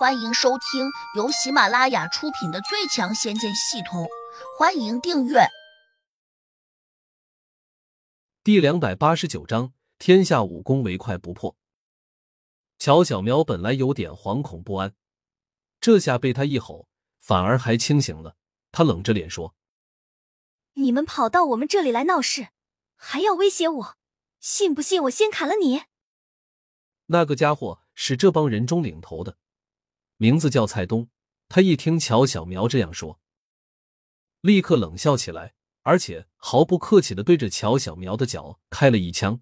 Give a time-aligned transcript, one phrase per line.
[0.00, 4.04] 欢迎收听由喜马拉雅出品的《最强仙剑系统》，
[4.58, 5.40] 欢迎订阅。
[8.42, 11.54] 第两百八十九章：天下武功唯快不破。
[12.78, 14.94] 乔小苗本来有点惶恐不安，
[15.82, 16.88] 这下被他一吼，
[17.18, 18.36] 反而还清醒了。
[18.72, 19.54] 他冷着脸说
[20.80, 22.48] ：“你们跑到我们这里来闹事，
[22.96, 23.96] 还要威胁我，
[24.38, 25.82] 信不信我先砍了你？”
[27.12, 29.36] 那个家伙是这帮人中领头的。
[30.22, 31.08] 名字叫蔡东，
[31.48, 33.18] 他一听乔小苗这样说，
[34.42, 39.40] 立刻冷笑起来，而且毫不客气的对着乔小苗的脚开了一枪。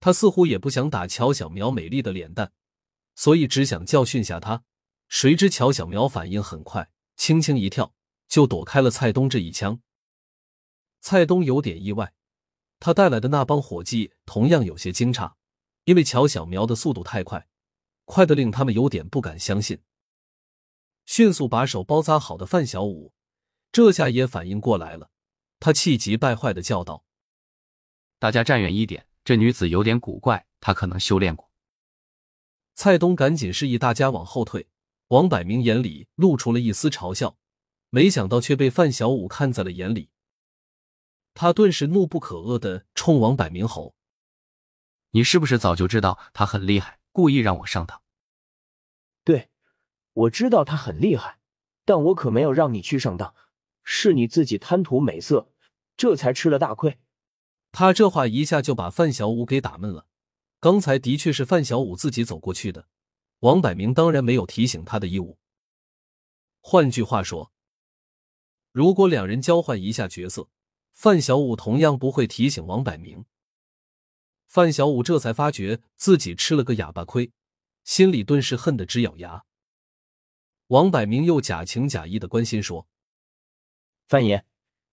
[0.00, 2.52] 他似乎也不想打乔小苗美丽的脸蛋，
[3.14, 4.64] 所以只想教训下他。
[5.08, 7.94] 谁知乔小苗反应很快，轻轻一跳
[8.28, 9.80] 就躲开了蔡东这一枪。
[11.00, 12.12] 蔡东有点意外，
[12.78, 15.32] 他带来的那帮伙计同样有些惊诧，
[15.84, 17.48] 因为乔小苗的速度太快。
[18.04, 19.80] 快的令他们有点不敢相信。
[21.06, 23.12] 迅速把手包扎好的范小五，
[23.72, 25.10] 这下也反应过来了，
[25.58, 27.04] 他气急败坏的叫道
[28.18, 31.50] ：“大家站远一点，这女子有点古怪，她可能修炼过。”
[32.74, 34.68] 蔡东赶紧示意大家往后退。
[35.08, 37.36] 王百明眼里露出了一丝嘲笑，
[37.90, 40.08] 没想到却被范小五看在了眼里。
[41.34, 43.94] 他顿时怒不可遏的冲王百明吼
[45.12, 48.02] ：“你是不是早就知道他很厉害，故意让我上当？”
[49.22, 49.50] 对，
[50.12, 51.38] 我知道他很厉害，
[51.84, 53.34] 但我可没有让你去上当，
[53.84, 55.52] 是你自己贪图美色，
[55.96, 56.98] 这才吃了大亏。
[57.70, 60.06] 他这话一下就把范小五给打闷了。
[60.58, 62.86] 刚才的确是范小五自己走过去的，
[63.40, 65.38] 王百明当然没有提醒他的义务。
[66.60, 67.52] 换句话说，
[68.70, 70.48] 如果两人交换一下角色，
[70.92, 73.24] 范小五同样不会提醒王百明。
[74.52, 77.32] 范小五这才发觉自己吃了个哑巴亏。
[77.84, 79.46] 心里顿时恨得直咬牙。
[80.66, 82.86] 王百明又假情假意的关心说
[84.06, 84.44] ：“范爷，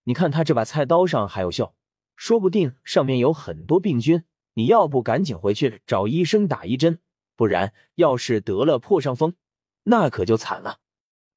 [0.06, 1.74] 你看他这把菜刀上还有锈，
[2.16, 4.24] 说不定上面有很多病菌。
[4.54, 7.02] 你要不赶紧回去找医生打一针，
[7.36, 9.36] 不然要是得了破伤风，
[9.84, 10.80] 那可就惨了。”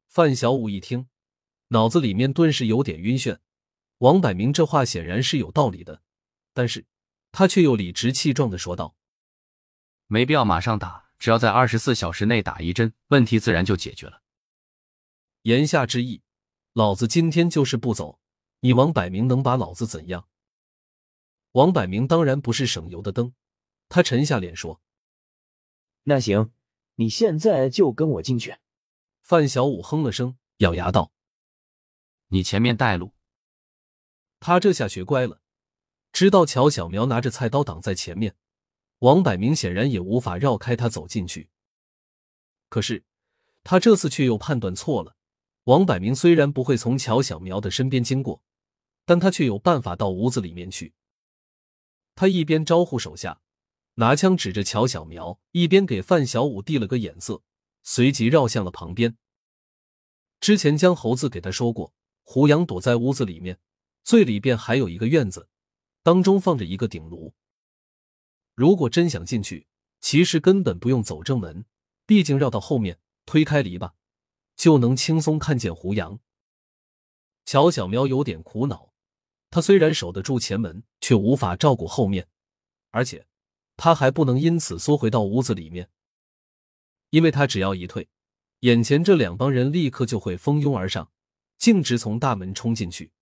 [0.07, 1.09] 范小五一听，
[1.71, 3.39] 脑子里面顿时有点晕眩。
[3.99, 6.03] 王百明这话显然是有道理的，
[6.55, 6.87] 但是
[7.33, 8.95] 他却又理直气壮的说道
[10.07, 14.23] ：“没必要马上打。”只要在二十四小时内打一针，问题自然就解决了。
[15.43, 16.23] 言下之意，
[16.73, 18.19] 老子今天就是不走，
[18.59, 20.29] 你王百明能把老子怎样？
[21.53, 23.35] 王百明当然不是省油的灯，
[23.89, 24.81] 他沉下脸说
[26.03, 26.51] ：“那行，
[26.97, 28.57] 你现在就跟我进去。”
[29.23, 31.13] 范小五哼了声，咬牙道
[32.31, 33.15] ：“你前面带路。”
[34.41, 35.42] 他这下学乖了，
[36.13, 38.37] 知道乔小苗拿着菜刀挡在前面。
[38.99, 41.51] 王百明显然也无法绕开他走进去，
[42.69, 43.05] 可是
[43.65, 45.17] 他这次却又判断错了。
[45.65, 48.43] 王百明虽然不会从乔小苗的身边经过，
[49.05, 50.95] 但他却有办法到屋子里面去。
[52.15, 53.41] 他一边招呼手下
[53.95, 57.43] 拿枪指着乔小苗，一边给范小五递了个眼色，
[57.83, 59.17] 随即绕向了旁边。
[60.39, 63.59] 之前江猴子给他说过，胡杨躲在屋子里面，
[64.05, 65.49] 最里边还有一个院子，
[66.03, 67.35] 当中放着一个鼎炉。
[68.55, 69.67] 如果真想进去，
[70.01, 71.65] 其实根本不用走正门，
[72.07, 73.93] 毕竟绕到后面推开篱笆，
[74.57, 76.19] 就能轻松看见胡杨。
[77.45, 78.93] 乔小苗有点苦恼，
[79.51, 82.29] 他虽然守得住前门，却无法照顾后面，
[82.91, 83.27] 而且
[83.77, 85.91] 他还不能因此缩回到屋子里面，
[87.11, 88.09] 因为他只要一退，
[88.61, 91.11] 眼前这两帮人立刻就会蜂拥而上，
[91.59, 93.13] 径直从大门冲进去。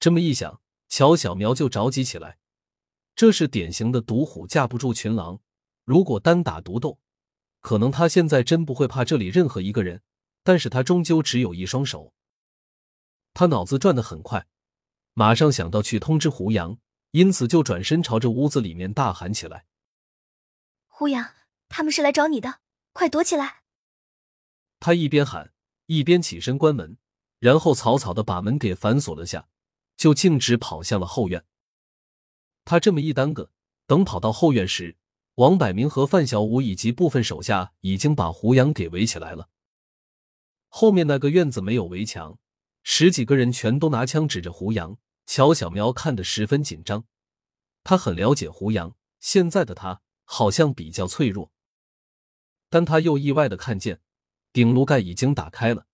[0.00, 2.38] 这么一想，乔小苗就着急起来。
[3.14, 5.40] 这是典型的独虎架不住群狼，
[5.84, 6.98] 如果单打独斗，
[7.60, 10.02] 可能他现在真不会怕这里任何一个人，
[10.42, 12.12] 但是他终究只有一双手。
[13.32, 14.46] 他脑子转得很快，
[15.14, 16.78] 马上想到去通知胡杨，
[17.12, 19.64] 因此就转身朝着屋子里面大喊起来
[20.86, 21.34] ：“胡杨，
[21.68, 22.60] 他们是来找你的，
[22.92, 23.62] 快躲起来！”
[24.78, 25.54] 他一边喊，
[25.86, 26.98] 一边起身关门，
[27.38, 29.48] 然后草草的把门给反锁了下，
[29.96, 31.44] 就径直跑向了后院。
[32.64, 33.50] 他这么一耽搁，
[33.86, 34.96] 等跑到后院时，
[35.36, 39.48] 王百明和范小五以及部分手下已经把胡杨给围起来了。
[40.68, 42.38] 后面那个院子没有围墙，
[42.82, 44.98] 十几个人全都拿枪指着胡杨。
[45.28, 47.04] 乔小苗看得十分紧张，
[47.82, 51.50] 他很了解胡杨，现在的他好像比较脆弱，
[52.70, 54.00] 但他又意外的看见
[54.52, 55.88] 顶炉盖已经打开了，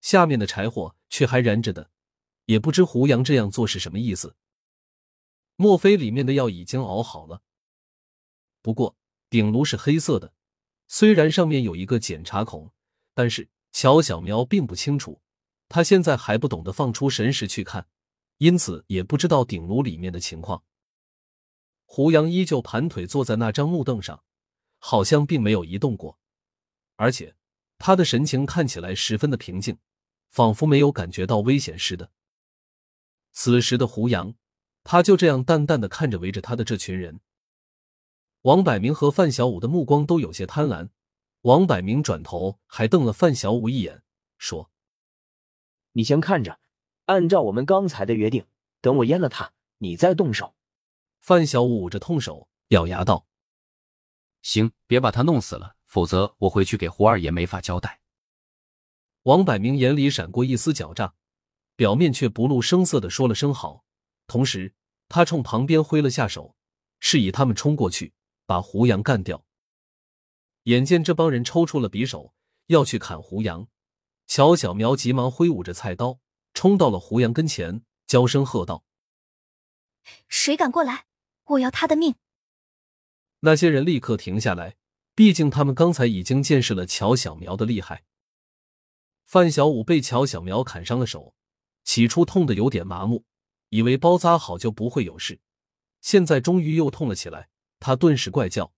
[0.00, 1.90] 下面的柴火却还燃着的，
[2.48, 4.34] 也不知胡杨这样做是什么意思。
[5.56, 7.42] 莫非里面的药已经熬好了？
[8.62, 8.96] 不过
[9.28, 10.32] 鼎炉是黑色的，
[10.86, 12.72] 虽然上面有一个检查孔，
[13.12, 15.20] 但是乔小苗并不清楚，
[15.68, 17.86] 他现在还不懂得放出神识去看，
[18.38, 20.64] 因此也不知道顶炉里面的情况。
[21.84, 24.24] 胡杨依旧盘腿坐在那张木凳上，
[24.78, 26.18] 好像并没有移动过，
[26.96, 27.36] 而且
[27.76, 29.76] 他的神情看起来十分的平静，
[30.30, 32.10] 仿佛没有感觉到危险似的。
[33.40, 34.34] 此时的胡杨，
[34.82, 37.20] 他就这样淡淡的看着围着他的这群人。
[38.42, 40.88] 王百明和范小五的目光都有些贪婪。
[41.42, 44.02] 王百明转头还瞪了范小五一眼，
[44.38, 44.72] 说
[45.94, 46.58] ：“你先看着，
[47.04, 48.44] 按照我们刚才的约定，
[48.80, 50.56] 等我阉了他，你再动手。”
[51.22, 53.28] 范小五捂着痛手，咬牙道
[54.42, 58.00] ：“行，别把他弄死了，否则我回去给胡二爷没法交代。”
[59.22, 61.14] 王百明眼里闪过一丝狡诈，
[61.78, 63.84] 表面却不露声色的说了声好，
[64.26, 64.74] 同时
[65.08, 66.56] 他冲旁边挥了下手，
[66.98, 68.12] 示意他们冲过去。
[68.48, 69.44] 把胡杨干掉。
[70.62, 72.32] 眼见这帮人抽出了匕首
[72.68, 73.68] 要去砍胡杨，
[74.26, 76.18] 乔小苗急忙挥舞着菜刀
[76.54, 78.84] 冲到了胡杨跟前，娇声喝道
[80.28, 81.04] ：“谁敢过来？
[81.44, 82.14] 我要他的命！”
[83.40, 84.76] 那些人立刻停下来，
[85.14, 88.04] 毕竟他们刚才已经见识了乔小苗的厉害。
[89.26, 91.34] 范小五被乔小苗砍伤了手，
[91.88, 93.24] 起初痛得有点麻木，
[93.70, 95.40] 以为包扎好就不会有事，
[96.02, 97.48] 现在终于又痛了起来。
[97.80, 98.74] 他顿时怪叫：“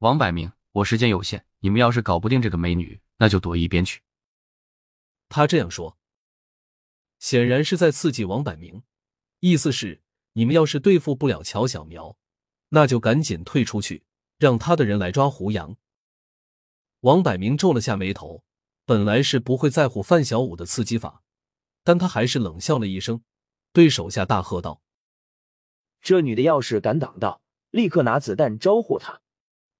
[0.00, 4.02] 王百明，我时间有限，你们要是搞不定这个美女，那就躲一边去。”
[5.30, 5.96] 他这样说，
[7.18, 8.82] 显然是在刺激王百明，
[9.40, 10.02] 意思是
[10.34, 12.18] 你们要是对付不了乔小苗，
[12.68, 14.04] 那就赶紧退出去，
[14.36, 15.74] 让他的人来抓胡杨。
[17.00, 18.44] 王百明皱了下眉头，
[18.84, 21.22] 本来是不会在乎范小五的刺激法，
[21.86, 23.22] 但他还是冷笑了一声，
[23.72, 24.82] 对手下大喝道
[26.02, 27.40] ：“这女的要是敢挡道！”
[27.70, 29.20] 立刻拿子弹招呼她，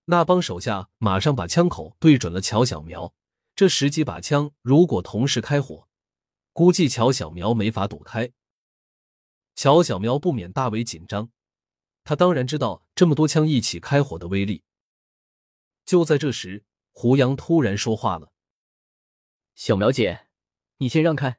[0.04, 3.12] 那帮手下马上把枪口对准了乔小苗。
[3.56, 5.88] 这十几把枪如果同时开火，
[6.52, 8.30] 估计乔小苗没法躲开。
[9.56, 11.32] 乔小苗不免大为紧张，
[12.04, 14.62] 他当然知道这么多枪一起开火的威力。
[15.84, 18.30] 就在这时，胡杨突然说话了
[19.56, 20.28] ：“小苗姐，
[20.76, 21.38] 你先让开。”